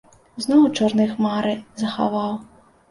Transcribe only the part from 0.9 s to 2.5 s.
хмары захаваў.